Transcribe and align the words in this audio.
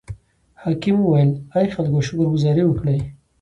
حاکم 0.63 0.95
وویل: 1.01 1.31
ای 1.57 1.67
خلکو 1.75 1.99
شکر 2.07 2.27
ګذاري 2.33 2.63
وکړئ. 2.67 2.99